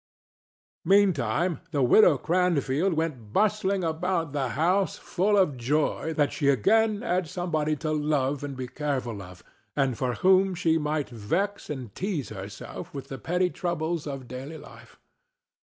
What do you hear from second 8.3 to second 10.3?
and be careful of, and for